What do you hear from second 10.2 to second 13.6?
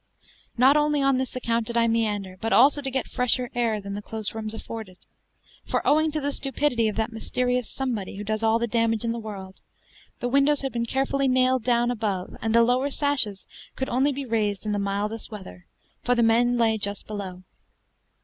windows had been carefully nailed down above, and the lower sashes